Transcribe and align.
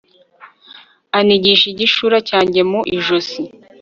anigisha 1.17 1.65
igishura 1.71 2.17
cyanjye 2.29 2.59
mu 2.69 2.79
ijosi 2.97 3.41